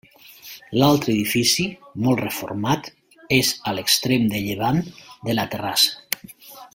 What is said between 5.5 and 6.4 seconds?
terrassa.